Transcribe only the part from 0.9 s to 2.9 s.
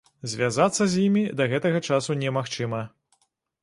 з імі да гэтага часу немагчыма.